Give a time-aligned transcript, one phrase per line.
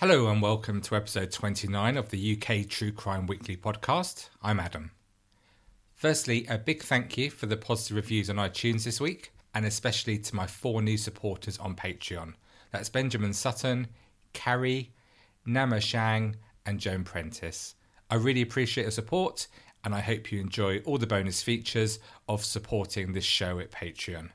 [0.00, 4.28] Hello and welcome to episode 29 of the UK True Crime Weekly podcast.
[4.42, 4.90] I'm Adam.
[5.94, 10.18] Firstly, a big thank you for the positive reviews on iTunes this week, and especially
[10.18, 12.34] to my four new supporters on Patreon.
[12.72, 13.86] That's Benjamin Sutton,
[14.34, 14.92] Carrie,
[15.46, 17.74] Nama Shang, and Joan Prentice.
[18.10, 19.46] I really appreciate your support,
[19.82, 24.28] and I hope you enjoy all the bonus features of supporting this show at Patreon.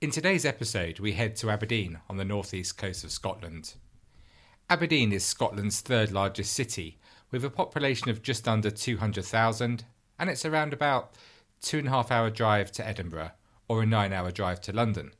[0.00, 3.74] In today's episode, we head to Aberdeen on the northeast coast of Scotland.
[4.70, 6.98] Aberdeen is Scotland's third largest city,
[7.30, 9.84] with a population of just under 200,000,
[10.18, 11.14] and it's around about
[11.62, 13.30] two and a half hour drive to Edinburgh
[13.66, 15.12] or a nine hour drive to London,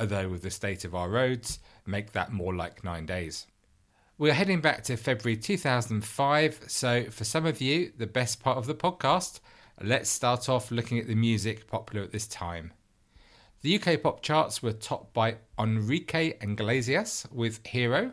[0.00, 3.46] although with the state of our roads, make that more like nine days.
[4.16, 8.56] We are heading back to February 2005, so for some of you, the best part
[8.56, 9.40] of the podcast,
[9.82, 12.72] let's start off looking at the music popular at this time.
[13.60, 18.12] The UK pop charts were topped by Enrique Iglesias with Hero,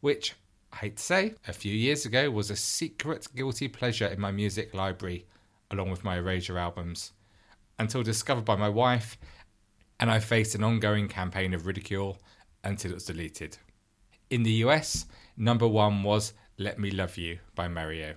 [0.00, 0.34] which,
[0.72, 4.30] I hate to say, a few years ago was a secret guilty pleasure in my
[4.30, 5.26] music library,
[5.70, 7.12] along with my Erasure albums,
[7.78, 9.18] until discovered by my wife,
[10.00, 12.18] and I faced an ongoing campaign of ridicule
[12.64, 13.58] until it was deleted.
[14.30, 18.14] In the US, number one was Let Me Love You by Mario.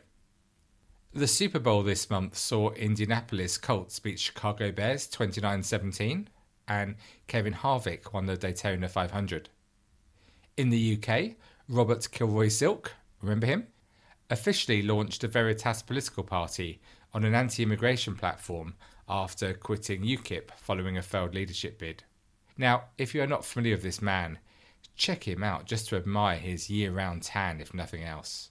[1.14, 6.30] The Super Bowl this month saw Indianapolis Colts beat Chicago Bears 29 17,
[6.68, 6.96] and
[7.28, 9.50] Kevin Harvick won the Daytona 500.
[10.56, 11.36] In the UK,
[11.72, 13.68] Robert Kilroy Silk, remember him?
[14.30, 16.82] Officially launched a Veritas political party
[17.14, 18.76] on an anti immigration platform
[19.08, 22.04] after quitting UKIP following a failed leadership bid.
[22.58, 24.40] Now, if you are not familiar with this man,
[24.98, 28.50] check him out just to admire his year round tan, if nothing else.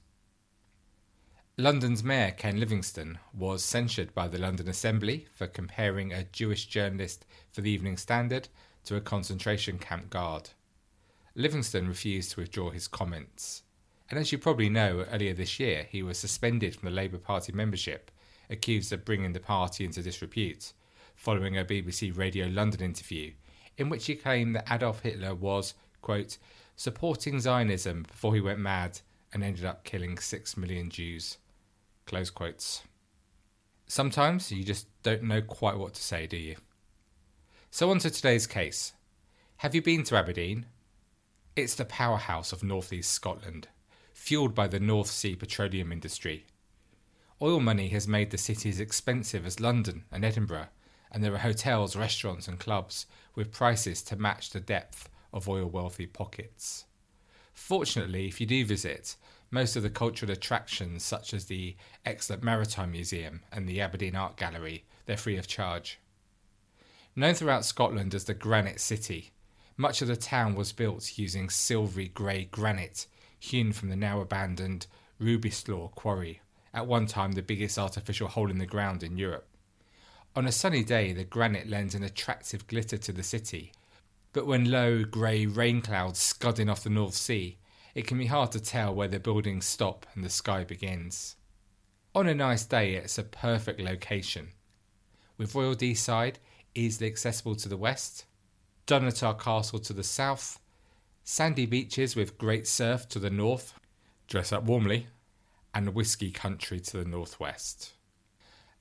[1.58, 7.26] London's Mayor Ken Livingstone was censured by the London Assembly for comparing a Jewish journalist
[7.52, 8.48] for the Evening Standard
[8.84, 10.48] to a concentration camp guard.
[11.34, 13.62] Livingstone refused to withdraw his comments.
[14.08, 17.52] And as you probably know, earlier this year he was suspended from the Labour Party
[17.52, 18.10] membership,
[18.48, 20.72] accused of bringing the party into disrepute,
[21.14, 23.32] following a BBC Radio London interview
[23.80, 26.36] in which he claimed that Adolf Hitler was, quote,
[26.76, 29.00] supporting Zionism before he went mad
[29.32, 31.38] and ended up killing six million Jews.
[32.04, 32.82] Close quotes.
[33.86, 36.56] Sometimes you just don't know quite what to say, do you?
[37.70, 38.92] So, on to today's case.
[39.58, 40.66] Have you been to Aberdeen?
[41.60, 43.68] It's the powerhouse of northeast Scotland,
[44.14, 46.46] fueled by the North Sea petroleum industry.
[47.42, 50.68] Oil money has made the city as expensive as London and Edinburgh,
[51.12, 53.04] and there are hotels, restaurants, and clubs
[53.34, 56.86] with prices to match the depth of oil wealthy pockets.
[57.52, 59.16] Fortunately, if you do visit,
[59.50, 61.76] most of the cultural attractions, such as the
[62.06, 66.00] excellent Maritime Museum and the Aberdeen Art Gallery, they're free of charge.
[67.14, 69.32] Known throughout Scotland as the Granite City,
[69.76, 73.06] much of the town was built using silvery grey granite
[73.38, 74.86] hewn from the now abandoned
[75.20, 76.40] Rubislaw quarry,
[76.72, 79.46] at one time the biggest artificial hole in the ground in Europe.
[80.36, 83.72] On a sunny day, the granite lends an attractive glitter to the city,
[84.32, 87.58] but when low grey rain clouds scud in off the North Sea,
[87.94, 91.36] it can be hard to tell where the buildings stop and the sky begins.
[92.14, 94.50] On a nice day, it's a perfect location.
[95.36, 96.36] With Royal Deeside
[96.74, 98.24] easily accessible to the west,
[98.90, 100.58] Dunnottar Castle to the south,
[101.22, 103.72] sandy beaches with great surf to the north,
[104.26, 105.06] dress up warmly,
[105.72, 107.92] and whisky country to the northwest.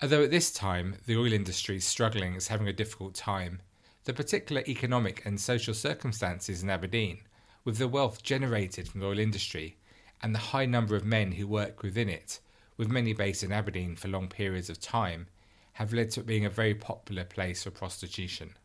[0.02, 3.62] Although at this time the oil industry is struggling is having a difficult time,
[4.06, 7.19] the particular economic and social circumstances in Aberdeen,
[7.64, 9.78] with the wealth generated from the oil industry
[10.24, 12.39] and the high number of men who work within it,
[12.78, 15.28] with many based in Aberdeen for long periods of time,
[15.74, 18.56] have led to it being a very popular place for prostitution.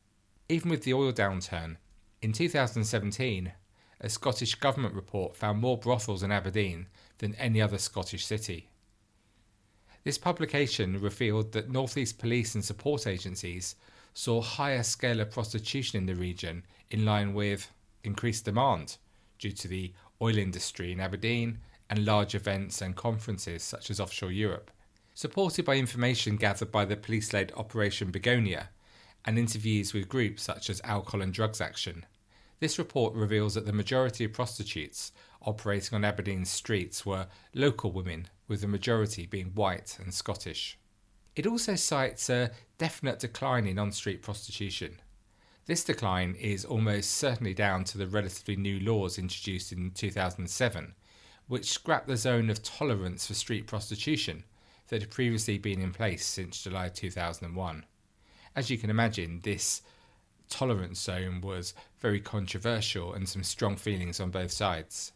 [0.48, 1.76] Even with the oil downturn,
[2.20, 3.52] in 2017,
[4.00, 6.86] a Scottish Government report found more brothels in Aberdeen
[7.18, 8.68] than any other Scottish city.
[10.02, 13.76] This publication revealed that North East police and support agencies
[14.12, 17.70] saw higher scale of prostitution in the region in line with
[18.02, 18.98] increased demand
[19.38, 21.58] due to the oil industry in Aberdeen
[21.88, 24.70] and large events and conferences such as offshore Europe.
[25.14, 28.68] Supported by information gathered by the police led Operation Begonia,
[29.24, 32.04] and interviews with groups such as Alcohol and Drugs Action.
[32.60, 35.12] This report reveals that the majority of prostitutes
[35.42, 40.78] operating on Aberdeen's streets were local women, with the majority being white and Scottish.
[41.36, 45.00] It also cites a definite decline in on street prostitution.
[45.66, 50.94] This decline is almost certainly down to the relatively new laws introduced in 2007,
[51.48, 54.44] which scrapped the zone of tolerance for street prostitution
[54.88, 57.84] that had previously been in place since July 2001.
[58.56, 59.82] As you can imagine, this
[60.48, 65.12] tolerance zone was very controversial and some strong feelings on both sides.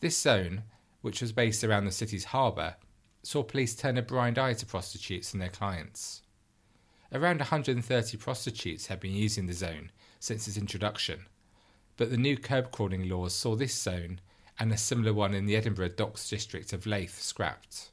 [0.00, 0.64] This zone,
[1.00, 2.76] which was based around the city's harbour,
[3.22, 6.22] saw police turn a blind eye to prostitutes and their clients.
[7.12, 11.26] Around 130 prostitutes had been using the zone since its introduction,
[11.96, 14.20] but the new curb crawling laws saw this zone
[14.58, 17.90] and a similar one in the Edinburgh Docks district of Leith scrapped.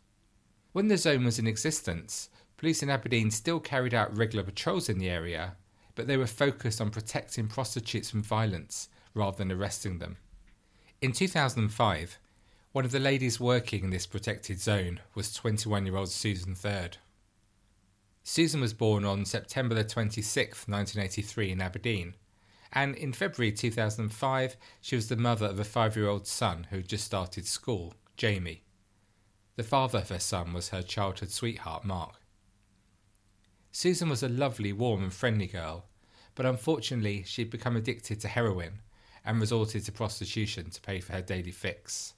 [0.72, 2.30] When the zone was in existence,
[2.60, 5.56] police in Aberdeen still carried out regular patrols in the area,
[5.96, 10.18] but they were focused on protecting prostitutes from violence rather than arresting them.
[11.02, 12.20] In 2005,
[12.74, 16.98] one of the ladies working in this protected zone was 21 year old Susan Third.
[18.24, 22.14] Susan was born on September the 26th, 1983, in Aberdeen,
[22.74, 26.76] and in February 2005, she was the mother of a five year old son who
[26.76, 28.64] had just started school, Jamie.
[29.56, 32.19] The father of her son was her childhood sweetheart, Mark.
[33.72, 35.86] Susan was a lovely, warm, and friendly girl,
[36.36, 38.80] but unfortunately, she'd become addicted to heroin
[39.26, 42.14] and resorted to prostitution to pay for her daily fix.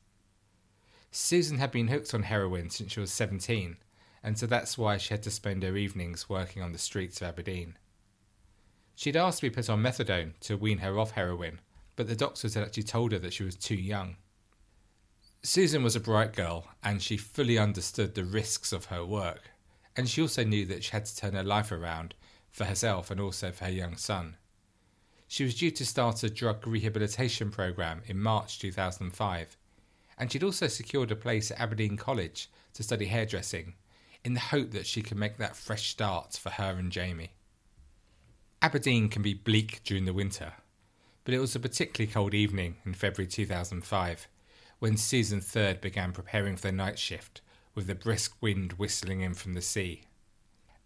[1.12, 3.77] Susan had been hooked on heroin since she was 17,
[4.24, 7.27] and so that's why she had to spend her evenings working on the streets of
[7.27, 7.77] Aberdeen.
[8.95, 11.59] She'd asked to be put on methadone to wean her off heroin,
[11.95, 14.15] but the doctors had actually told her that she was too young.
[15.44, 19.50] Susan was a bright girl, and she fully understood the risks of her work,
[19.96, 22.16] and she also knew that she had to turn her life around
[22.52, 24.38] for herself and also for her young son.
[25.28, 29.58] She was due to start a drug rehabilitation program in March 2005,
[30.18, 33.76] and she'd also secured a place at Aberdeen College to study hairdressing
[34.24, 37.32] in the hope that she could make that fresh start for her and Jamie.
[38.62, 40.54] Aberdeen can be bleak during the winter,
[41.24, 44.28] but it was a particularly cold evening in February 2005
[44.80, 47.42] when Susan Third began preparing for the night shift
[47.75, 50.03] with the brisk wind whistling in from the sea.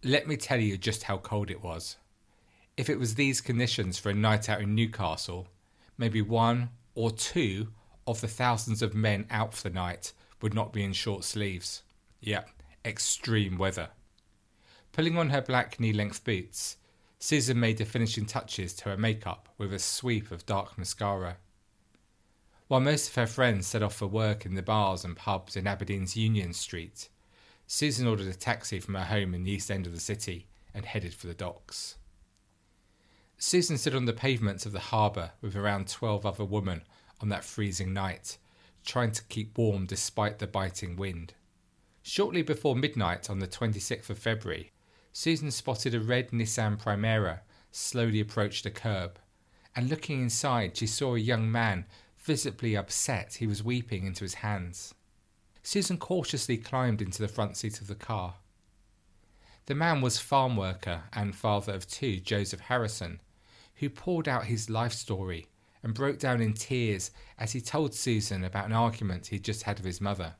[0.04, 1.96] Let me tell you just how cold it was.
[2.76, 5.48] If it was these conditions for a night out in Newcastle,
[5.98, 7.68] maybe one or two
[8.06, 11.82] of the thousands of men out for the night would not be in short sleeves.
[12.20, 12.50] Yep,
[12.84, 13.88] extreme weather.
[14.92, 16.76] Pulling on her black knee length boots,
[17.18, 21.38] Susan made the finishing touches to her makeup with a sweep of dark mascara.
[22.68, 25.68] While most of her friends set off for work in the bars and pubs in
[25.68, 27.08] Aberdeen's Union Street,
[27.68, 30.84] Susan ordered a taxi from her home in the east end of the city and
[30.84, 31.96] headed for the docks.
[33.38, 36.82] Susan stood on the pavements of the harbour with around twelve other women
[37.20, 38.36] on that freezing night,
[38.84, 41.34] trying to keep warm despite the biting wind.
[42.02, 44.72] Shortly before midnight on the 26th of February,
[45.12, 47.40] Susan spotted a red Nissan Primera
[47.70, 49.18] slowly approach the curb,
[49.74, 51.84] and looking inside, she saw a young man
[52.26, 53.34] visibly upset.
[53.34, 54.94] He was weeping into his hands.
[55.62, 58.34] Susan cautiously climbed into the front seat of the car.
[59.64, 63.20] The man was farm worker and father of two, Joseph Harrison,
[63.76, 65.46] who poured out his life story
[65.82, 69.78] and broke down in tears as he told Susan about an argument he'd just had
[69.78, 70.34] with his mother.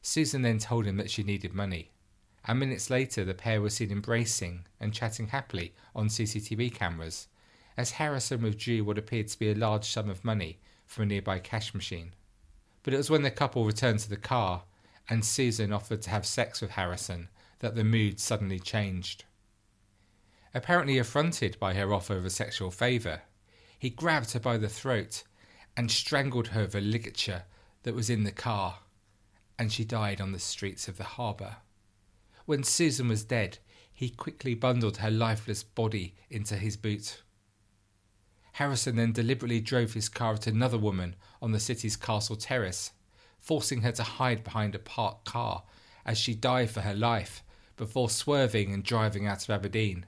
[0.00, 1.90] Susan then told him that she needed money
[2.46, 7.28] and minutes later the pair were seen embracing and chatting happily on CCTV cameras
[7.76, 11.38] as Harrison withdrew what appeared to be a large sum of money from a nearby
[11.38, 12.12] cash machine.
[12.82, 14.64] But it was when the couple returned to the car
[15.08, 17.28] and Susan offered to have sex with Harrison
[17.60, 19.24] that the mood suddenly changed.
[20.54, 23.22] Apparently affronted by her offer of a sexual favour,
[23.78, 25.24] he grabbed her by the throat
[25.76, 27.42] and strangled her with a ligature
[27.82, 28.78] that was in the car,
[29.58, 31.56] and she died on the streets of the harbour.
[32.46, 33.58] When Susan was dead,
[33.92, 37.22] he quickly bundled her lifeless body into his boot.
[38.54, 42.92] Harrison then deliberately drove his car at another woman on the city's castle terrace,
[43.40, 45.64] forcing her to hide behind a parked car
[46.06, 47.42] as she dived for her life
[47.76, 50.06] before swerving and driving out of Aberdeen.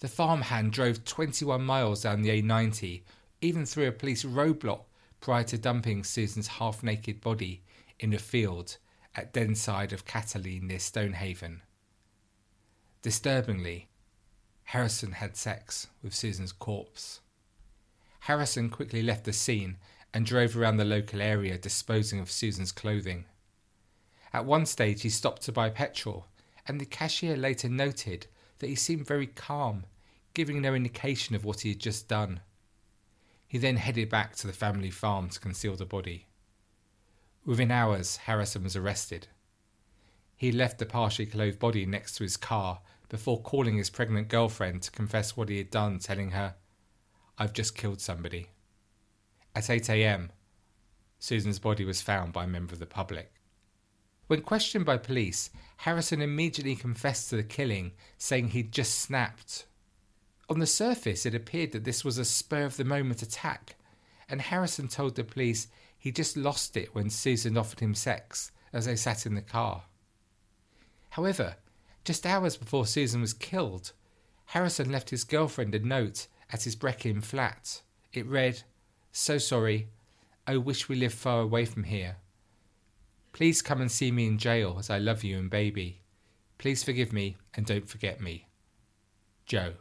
[0.00, 3.00] The farmhand drove 21 miles down the A90,
[3.40, 4.82] even through a police roadblock
[5.20, 7.62] prior to dumping Susan's half naked body
[7.98, 8.76] in a field
[9.14, 11.62] at Denside of Catterline near Stonehaven.
[13.00, 13.88] Disturbingly,
[14.64, 17.20] Harrison had sex with Susan's corpse.
[18.20, 19.76] Harrison quickly left the scene
[20.12, 23.24] and drove around the local area disposing of Susan's clothing.
[24.32, 26.26] At one stage, he stopped to buy petrol,
[26.66, 28.26] and the cashier later noted
[28.58, 29.84] that he seemed very calm,
[30.34, 32.40] giving no indication of what he had just done.
[33.46, 36.26] He then headed back to the family farm to conceal the body.
[37.44, 39.28] Within hours, Harrison was arrested.
[40.36, 44.82] He left the partially clothed body next to his car before calling his pregnant girlfriend
[44.82, 46.54] to confess what he had done, telling her,
[47.38, 48.48] I've just killed somebody.
[49.54, 50.32] At 8 am,
[51.20, 53.32] Susan's body was found by a member of the public.
[54.26, 59.66] When questioned by police, Harrison immediately confessed to the killing, saying he'd just snapped.
[60.50, 63.76] On the surface, it appeared that this was a spur of the moment attack,
[64.28, 68.86] and Harrison told the police he just lost it when Susan offered him sex as
[68.86, 69.84] they sat in the car.
[71.10, 71.56] However,
[72.04, 73.92] just hours before Susan was killed,
[74.46, 77.82] Harrison left his girlfriend a note at his Brechin flat.
[78.12, 78.62] It read,
[79.12, 79.88] So sorry.
[80.46, 82.16] I wish we lived far away from here.
[83.32, 86.00] Please come and see me in jail as I love you and baby.
[86.56, 88.46] Please forgive me and don't forget me.
[89.46, 89.74] Joe.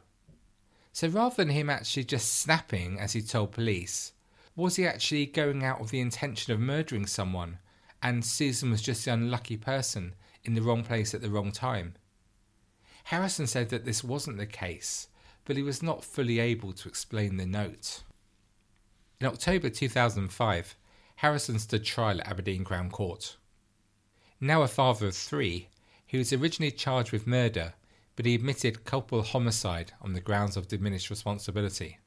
[0.91, 4.13] So rather than him actually just snapping as he told police,
[4.55, 7.59] was he actually going out with the intention of murdering someone
[8.01, 11.95] and Susan was just the unlucky person in the wrong place at the wrong time?
[13.05, 15.07] Harrison said that this wasn't the case,
[15.47, 18.03] but he was not fully able to explain the note.
[19.21, 20.75] In October 2005,
[21.15, 23.37] Harrison stood trial at Aberdeen Crown Court.
[24.41, 25.69] Now a father of three,
[26.05, 27.73] he was originally charged with murder,
[28.17, 31.97] but he admitted culpable homicide on the grounds of diminished responsibility.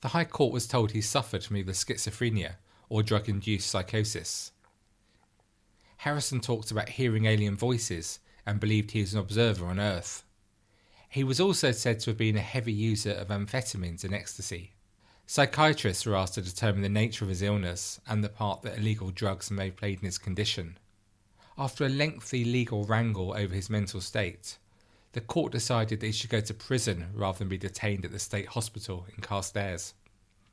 [0.00, 2.54] The High Court was told he suffered from either schizophrenia
[2.88, 4.52] or drug induced psychosis.
[5.98, 10.22] Harrison talked about hearing alien voices and believed he was an observer on Earth.
[11.08, 14.72] He was also said to have been a heavy user of amphetamines and ecstasy.
[15.26, 19.10] Psychiatrists were asked to determine the nature of his illness and the part that illegal
[19.10, 20.78] drugs may have played in his condition.
[21.56, 24.58] After a lengthy legal wrangle over his mental state,
[25.12, 28.18] the court decided that he should go to prison rather than be detained at the
[28.18, 29.94] state hospital in Carstairs.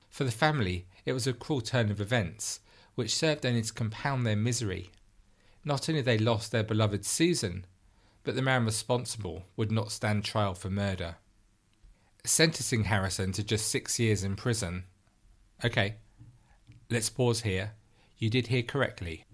[0.09, 2.61] For the family, it was a cruel turn of events,
[2.95, 4.91] which served only to compound their misery.
[5.65, 7.65] Not only they lost their beloved Susan,
[8.25, 11.15] but the man responsible would not stand trial for murder
[12.25, 14.83] sentencing Harrison to just six years in prison.
[15.63, 15.95] Okay,
[16.89, 17.73] let's pause here.
[18.17, 19.25] You did hear correctly.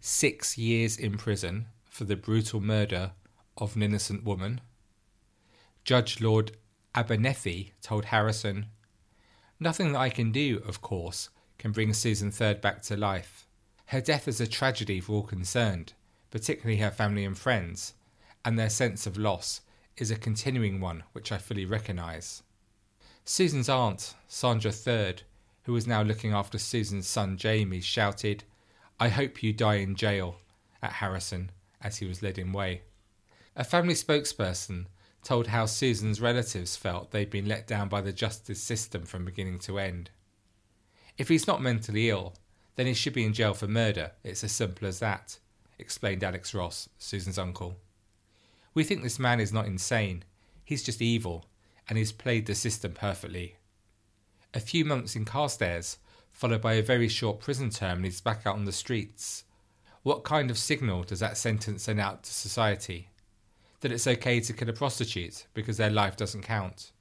[0.00, 3.12] Six years in prison for the brutal murder
[3.56, 4.60] of an innocent woman.
[5.84, 6.52] Judge Lord
[6.94, 8.66] Abernethy told Harrison,
[9.60, 13.46] Nothing that I can do, of course, can bring Susan Third back to life.
[13.86, 15.92] Her death is a tragedy for all concerned,
[16.30, 17.94] particularly her family and friends,
[18.44, 19.60] and their sense of loss
[19.96, 22.42] is a continuing one which I fully recognise.
[23.24, 25.22] Susan's aunt, Sandra Third,
[25.64, 28.44] who was now looking after Susan's son Jamie, shouted,
[28.98, 30.36] I hope you die in jail,
[30.82, 32.82] at Harrison as he was led in way.
[33.54, 34.86] A family spokesperson
[35.22, 39.58] told how Susan's relatives felt they'd been let down by the justice system from beginning
[39.60, 40.10] to end.
[41.16, 42.34] If he's not mentally ill,
[42.76, 44.12] then he should be in jail for murder.
[44.24, 45.38] It's as simple as that,
[45.78, 47.76] explained Alex Ross, Susan's uncle.
[48.74, 50.24] We think this man is not insane,
[50.64, 51.44] he's just evil,
[51.88, 53.56] and he's played the system perfectly.
[54.54, 55.98] A few months in Carstairs,
[56.30, 59.44] followed by a very short prison term, and he's back out on the streets.
[60.02, 63.08] What kind of signal does that sentence send out to society?
[63.80, 66.92] That it's okay to kill a prostitute because their life doesn't count.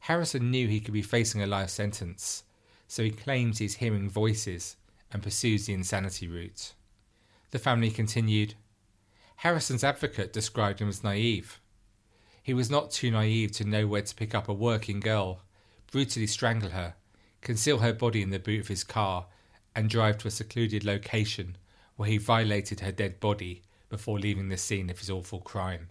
[0.00, 2.44] Harrison knew he could be facing a life sentence,
[2.86, 4.76] so he claims he's hearing voices
[5.12, 6.74] and pursues the insanity route.
[7.50, 8.54] The family continued
[9.42, 11.60] Harrison's advocate described him as naive.
[12.42, 15.42] He was not too naive to know where to pick up a working girl,
[15.92, 16.94] brutally strangle her,
[17.40, 19.26] conceal her body in the boot of his car,
[19.76, 21.56] and drive to a secluded location
[21.94, 25.88] where he violated her dead body before leaving the scene of his awful crime.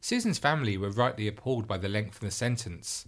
[0.00, 3.06] Susan's family were rightly appalled by the length of the sentence,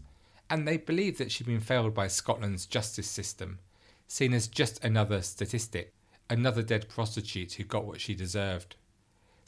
[0.48, 3.58] and they believed that she'd been failed by Scotland's justice system,
[4.06, 5.92] seen as just another statistic,
[6.30, 8.76] another dead prostitute who got what she deserved.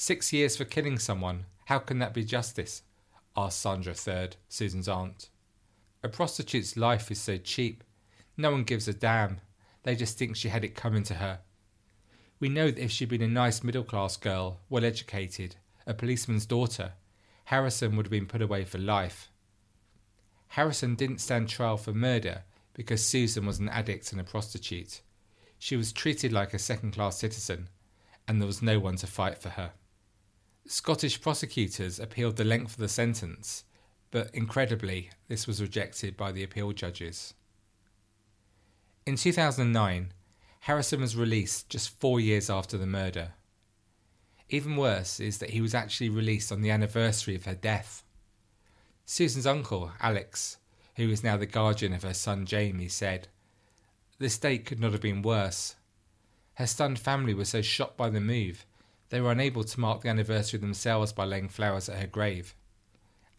[0.01, 1.47] Six years for killing someone.
[1.65, 2.83] How can that be justice?
[3.37, 5.29] asked Sandra Third, Susan's aunt.
[6.05, 7.83] A prostitute's life is so cheap.
[8.37, 9.41] No one gives a damn.
[9.83, 11.41] They just think she had it coming to her.
[12.39, 16.47] We know that if she'd been a nice middle class girl, well educated, a policeman's
[16.47, 16.93] daughter,
[17.47, 19.33] Harrison would have been put away for life.
[20.47, 25.01] Harrison didn't stand trial for murder because Susan was an addict and a prostitute.
[25.59, 27.69] She was treated like a second class citizen,
[28.29, 29.73] and there was no one to fight for her.
[30.71, 33.65] Scottish prosecutors appealed the length of the sentence,
[34.11, 37.33] but incredibly, this was rejected by the appeal judges.
[39.07, 40.13] In 2009,
[40.61, 43.33] Harrison was released just four years after the murder.
[44.51, 48.05] Even worse is that he was actually released on the anniversary of her death.
[49.07, 50.59] Susan's uncle, Alex,
[50.97, 53.29] who is now the guardian of her son Jamie, said,
[54.19, 55.77] The state could not have been worse.
[56.57, 58.67] Her stunned family was so shocked by the move,
[59.11, 62.55] they were unable to mark the anniversary themselves by laying flowers at her grave.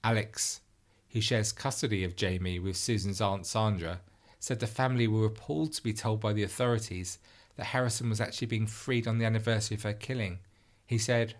[0.04, 0.62] Alex,
[1.10, 4.02] who shares custody of Jamie with Susan's aunt Sandra,
[4.40, 7.20] said the family were appalled to be told by the authorities
[7.58, 10.40] that Harrison was actually being freed on the anniversary of her killing.
[10.86, 11.36] He said,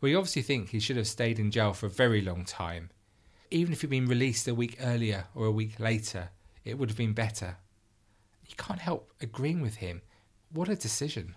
[0.00, 2.90] We obviously think he should have stayed in jail for a very long time.
[3.50, 6.30] Even if he'd been released a week earlier or a week later,
[6.64, 7.58] it would have been better.
[8.48, 10.00] You can't help agreeing with him.
[10.50, 11.34] What a decision.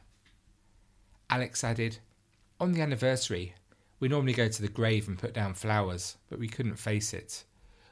[1.29, 1.97] Alex added,
[2.57, 3.53] On the anniversary,
[3.99, 7.43] we normally go to the grave and put down flowers, but we couldn't face it.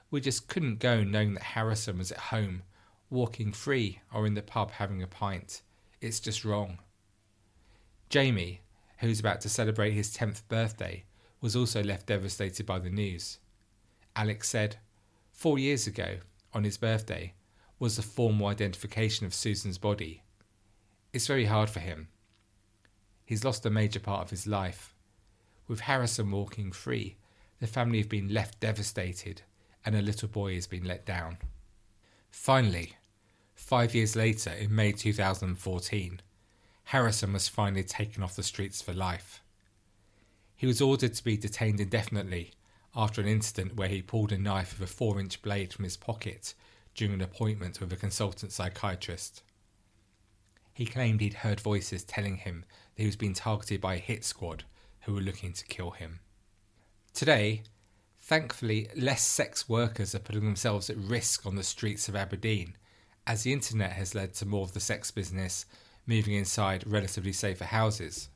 [0.10, 2.64] We just couldn't go knowing that Harrison was at home,
[3.10, 5.64] walking free, or in the pub having a pint.
[6.00, 6.80] It's just wrong.
[8.08, 8.62] Jamie,
[9.00, 11.04] who's about to celebrate his 10th birthday,
[11.42, 13.40] was also left devastated by the news.
[14.16, 14.78] Alex said,
[15.34, 16.20] Four years ago,
[16.54, 17.34] on his birthday,
[17.80, 20.24] was the formal identification of Susan's body.
[21.12, 22.08] It's very hard for him.
[23.34, 24.94] He's lost a major part of his life.
[25.68, 27.16] With Harrison walking free,
[27.60, 29.42] the family have been left devastated
[29.84, 31.40] and a little boy has been let down.
[32.30, 32.94] Finally,
[33.56, 36.22] five years later, in May 2014,
[36.84, 39.42] Harrison was finally taken off the streets for life.
[40.56, 42.52] He was ordered to be detained indefinitely
[42.96, 45.98] after an incident where he pulled a knife with a four inch blade from his
[45.98, 46.54] pocket
[46.94, 49.42] during an appointment with a consultant psychiatrist.
[50.72, 52.64] He claimed he'd heard voices telling him
[52.96, 54.64] that he was being targeted by a hit squad
[55.02, 56.20] who were looking to kill him.
[57.14, 57.64] Today,
[58.22, 62.76] thankfully, less sex workers are putting themselves at risk on the streets of Aberdeen,
[63.28, 65.66] as the internet has led to more of the sex business
[66.06, 68.30] moving inside relatively safer houses.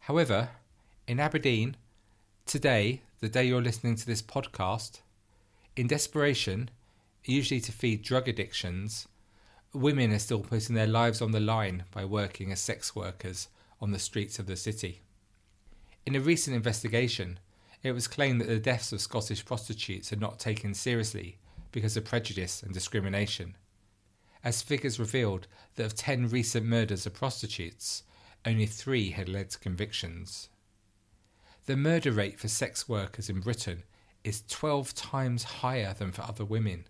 [0.00, 0.50] However,
[1.06, 1.76] in Aberdeen,
[2.46, 5.00] today the day you're listening to this podcast,
[5.76, 6.70] in desperation,
[7.24, 9.06] usually to feed drug addictions,
[9.72, 13.46] women are still putting their lives on the line by working as sex workers
[13.82, 15.02] on the streets of the city.
[16.06, 17.40] In a recent investigation,
[17.82, 21.38] it was claimed that the deaths of Scottish prostitutes are not taken seriously
[21.72, 23.56] because of prejudice and discrimination.
[24.44, 28.04] As figures revealed that of 10 recent murders of prostitutes,
[28.44, 30.48] only three had led to convictions.
[31.66, 33.82] The murder rate for sex workers in Britain
[34.24, 36.86] is 12 times higher than for other women,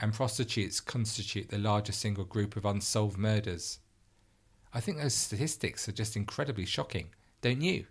[0.00, 3.78] and prostitutes constitute the largest single group of unsolved murders.
[4.72, 7.08] I think those statistics are just incredibly shocking,
[7.40, 7.86] don't you?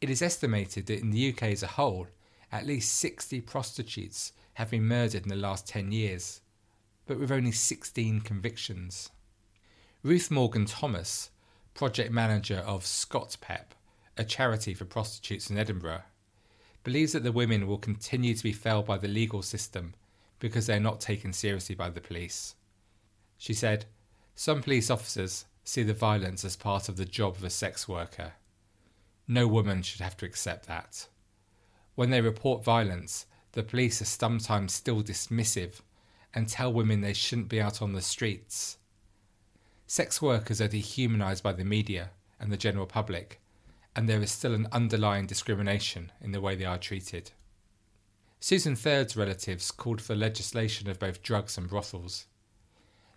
[0.00, 2.06] It is estimated that in the UK as a whole,
[2.50, 6.40] at least 60 prostitutes have been murdered in the last 10 years,
[7.06, 9.10] but with only 16 convictions.
[10.02, 11.30] Ruth Morgan Thomas,
[11.74, 13.72] project manager of ScotPep,
[14.16, 16.02] a charity for prostitutes in Edinburgh,
[16.82, 19.94] believes that the women will continue to be failed by the legal system
[20.38, 22.54] because they are not taken seriously by the police.
[23.38, 23.86] She said,
[24.34, 28.34] Some police officers see the violence as part of the job of a sex worker.
[29.26, 31.08] No woman should have to accept that.
[31.94, 35.80] When they report violence, the police are sometimes still dismissive
[36.34, 38.78] and tell women they shouldn't be out on the streets.
[39.86, 43.40] Sex workers are dehumanised by the media and the general public
[43.96, 47.30] and there is still an underlying discrimination in the way they are treated.
[48.40, 52.26] Susan Third's relatives called for legislation of both drugs and brothels.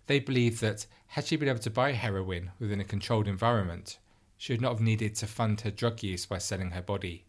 [0.08, 4.00] They believe that, had she been able to buy heroin within a controlled environment,
[4.38, 7.26] she would not have needed to fund her drug use by selling her body.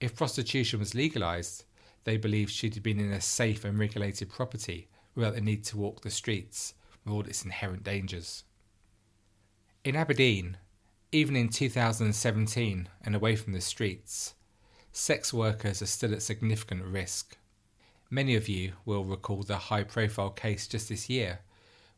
[0.00, 1.64] If prostitution was legalised,
[2.04, 5.76] they believe she'd have been in a safe and regulated property without the need to
[5.76, 8.44] walk the streets with all its inherent dangers.
[9.84, 10.56] In Aberdeen,
[11.12, 14.34] even in 2017 and away from the streets,
[14.92, 17.36] sex workers are still at significant risk.
[18.14, 21.40] Many of you will recall the high profile case just this year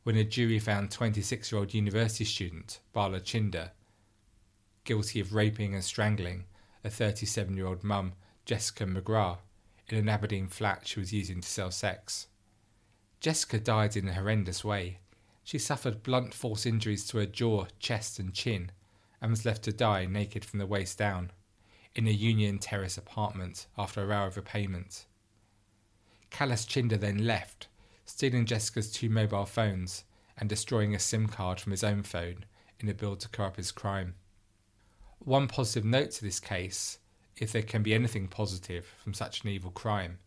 [0.03, 3.73] when a jury found 26 year old university student Bala Chinder
[4.85, 6.47] guilty of raping and strangling
[6.83, 8.15] a 37 year old mum,
[8.47, 9.41] Jessica McGrath,
[9.91, 12.29] in an Aberdeen flat she was using to sell sex.
[13.21, 15.01] Jessica died in a horrendous way.
[15.45, 18.71] She suffered blunt force injuries to her jaw, chest, and chin
[19.21, 21.31] and was left to die naked from the waist down
[21.95, 25.05] in a Union Terrace apartment after a row of repayment.
[26.37, 27.67] Callus Chinder then left,
[28.05, 30.05] stealing Jessica's two mobile phones
[30.37, 32.45] and destroying a SIM card from his own phone
[32.79, 34.17] in a bid to cover up his crime.
[35.19, 36.99] One positive note to this case,
[37.39, 40.19] if there can be anything positive from such an evil crime,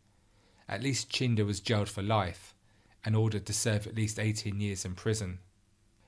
[0.68, 2.56] at least Chinder was jailed for life
[3.06, 5.38] and ordered to serve at least 18 years in prison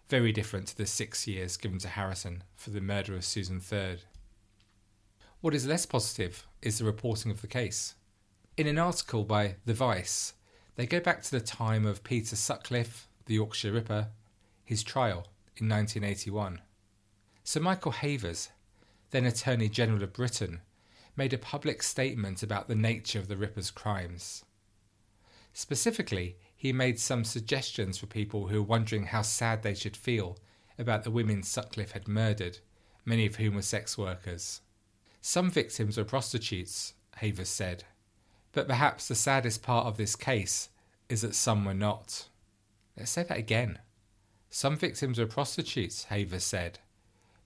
[0.10, 4.02] very different to the six years given to Harrison for the murder of Susan Third.
[5.42, 7.94] What is less positive is the reporting of the case.
[8.58, 10.34] In an article by The Vice,
[10.76, 14.10] They go back to the time of Peter Sutcliffe, the Yorkshire Ripper,
[14.66, 16.60] his trial in 1981.
[17.46, 18.50] Sir Michael Havers,
[19.12, 20.60] then Attorney General of Britain,
[21.16, 24.44] made a public statement about the nature of the Ripper's crimes.
[25.54, 30.38] Specifically, he made some suggestions for people who were wondering how sad they should feel
[30.78, 32.58] about the women Sutcliffe had murdered,
[33.06, 34.60] many of whom were sex workers.
[35.22, 37.86] Some victims were prostitutes, Havers said,
[38.52, 40.70] but perhaps the saddest part of this case
[41.10, 42.28] is that some were not.
[42.98, 43.80] Let's say that again.
[44.50, 46.80] Some victims were prostitutes, Havers said,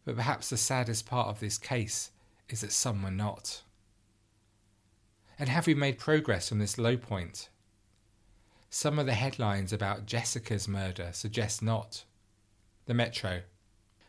[0.06, 2.12] but perhaps the saddest part of this case
[2.50, 3.62] is that some were not.
[5.38, 7.50] And have we made progress from this low point?
[8.70, 12.04] Some of the headlines about Jessica's murder suggest not.
[12.86, 13.42] The Metro.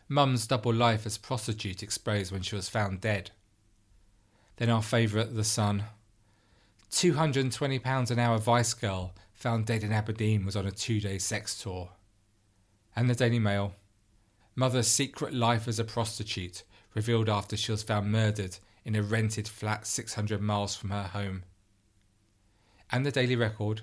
[0.09, 3.31] Mum's double life as prostitute exposed when she was found dead.
[4.57, 5.85] Then our favourite, The Sun.
[6.91, 11.61] £220 an hour Vice girl found dead in Aberdeen was on a two day sex
[11.61, 11.91] tour.
[12.95, 13.75] And the Daily Mail.
[14.55, 16.63] Mother's secret life as a prostitute
[16.95, 21.43] revealed after she was found murdered in a rented flat 600 miles from her home.
[22.91, 23.83] And the Daily Record.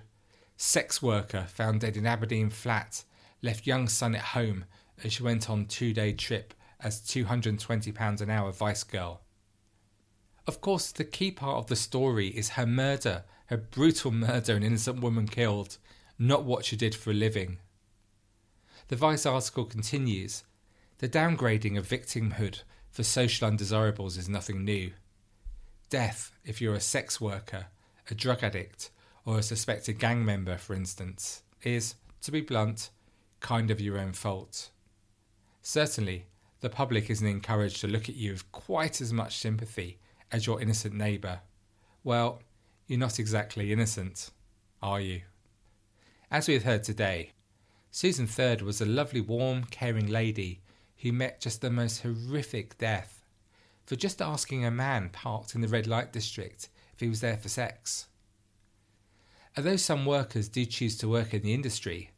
[0.56, 3.04] Sex worker found dead in Aberdeen flat
[3.42, 4.66] left young son at home
[5.04, 9.23] as she went on two day trip as £220 an hour Vice girl.
[10.46, 14.64] Of course, the key part of the story is her murder, her brutal murder, an
[14.64, 15.78] innocent woman killed,
[16.20, 17.60] not what she did for a living.
[18.90, 20.44] The Vice article continues
[20.98, 24.92] The downgrading of victimhood for social undesirables is nothing new.
[25.90, 27.68] Death, if you're a sex worker,
[28.12, 28.90] a drug addict,
[29.26, 32.90] or a suspected gang member, for instance, is, to be blunt,
[33.40, 34.70] kind of your own fault.
[35.62, 36.26] Certainly,
[36.60, 40.00] the public isn't encouraged to look at you with quite as much sympathy
[40.34, 41.40] as your innocent neighbour.
[42.04, 42.42] Well,
[42.88, 44.32] you're not exactly innocent,
[44.82, 45.22] are you?
[46.30, 47.32] As we have heard today,
[47.92, 50.62] Susan Third was a lovely, warm, caring lady
[50.98, 53.24] who met just the most horrific death
[53.86, 57.38] for just asking a man parked in the red light district if he was there
[57.38, 58.08] for sex.
[59.56, 62.10] Although some workers do choose to work in the industry,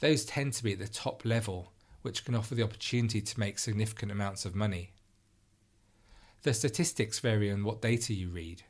[0.00, 1.72] those tend to be at the top level,
[2.02, 4.93] which can offer the opportunity to make significant amounts of money.
[6.44, 8.64] The statistics vary on what data you read,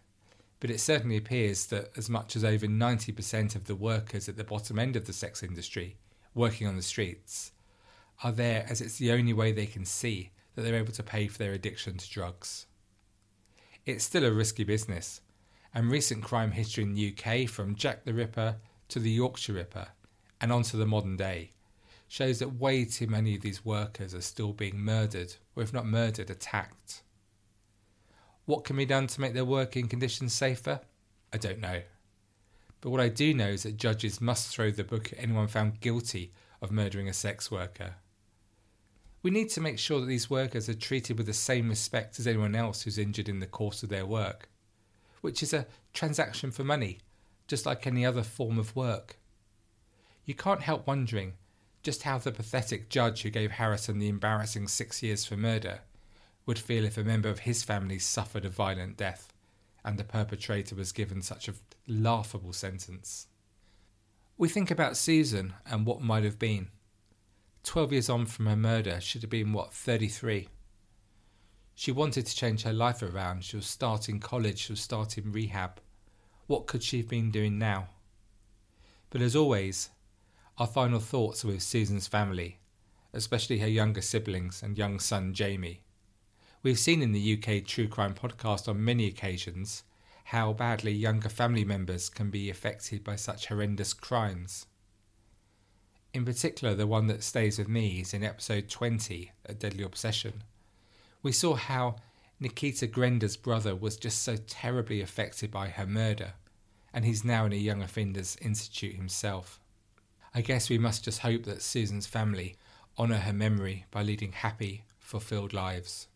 [0.61, 4.45] but it certainly appears that as much as over 90% of the workers at the
[4.45, 5.97] bottom end of the sex industry
[6.37, 7.51] working on the streets
[8.23, 11.27] are there as it's the only way they can see that they're able to pay
[11.27, 12.67] for their addiction to drugs.
[13.85, 15.21] It's still a risky business,
[15.75, 18.55] and recent crime history in the UK, from Jack the Ripper
[18.91, 19.89] to the Yorkshire Ripper
[20.41, 21.55] and on to the modern day,
[22.07, 25.87] shows that way too many of these workers are still being murdered, or if not
[25.87, 27.03] murdered, attacked.
[28.46, 30.80] What can be done to make their working conditions safer?
[31.33, 31.80] I don't know.
[32.80, 35.80] But what I do know is that judges must throw the book at anyone found
[35.80, 37.94] guilty of murdering a sex worker.
[39.22, 42.26] We need to make sure that these workers are treated with the same respect as
[42.26, 44.50] anyone else who's injured in the course of their work,
[45.22, 46.98] which is a transaction for money,
[47.46, 49.16] just like any other form of work.
[50.26, 51.33] You can't help wondering
[51.83, 55.80] just how the pathetic judge who gave Harrison the embarrassing six years for murder
[56.46, 59.33] would feel if a member of his family suffered a violent death
[59.85, 61.54] and the perpetrator was given such a
[61.87, 63.26] laughable sentence.
[64.37, 66.68] We think about Susan and what might have been.
[67.62, 70.48] Twelve years on from her murder, she'd have been, what, 33?
[71.74, 73.44] She wanted to change her life around.
[73.44, 75.80] She was starting college, she was starting rehab.
[76.46, 77.88] What could she have been doing now?
[79.11, 79.90] But as always,
[80.59, 82.59] our final thoughts are with Susan's family,
[83.12, 85.84] especially her younger siblings and young son Jamie.
[86.64, 89.83] We've seen in the UK True Crime podcast on many occasions
[90.24, 94.64] how badly younger family members can be affected by such horrendous crimes.
[96.14, 100.42] In particular, the one that stays with me is in episode 20, A Deadly Obsession.
[101.22, 101.96] We saw how
[102.40, 106.33] Nikita Grenda's brother was just so terribly affected by her murder,
[106.94, 109.61] and he's now in a Young Offenders Institute himself.
[110.35, 112.57] I guess we must just hope that Susan's family
[112.98, 116.07] honour her memory by leading happy, fulfilled lives.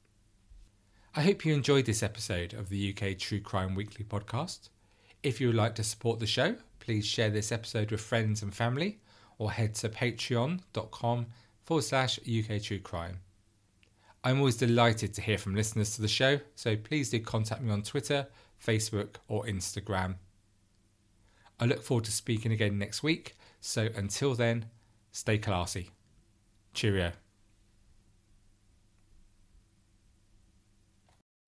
[1.14, 4.68] I hope you enjoyed this episode of the UK True Crime Weekly podcast.
[5.22, 8.54] If you would like to support the show, please share this episode with friends and
[8.54, 9.00] family
[9.38, 11.26] or head to patreon.com
[11.64, 13.20] forward slash UK True Crime.
[14.22, 17.72] I'm always delighted to hear from listeners to the show, so please do contact me
[17.72, 18.26] on Twitter,
[18.64, 20.16] Facebook, or Instagram.
[21.58, 24.66] I look forward to speaking again next week, so until then,
[25.10, 25.90] stay classy.
[26.74, 27.12] Cheerio.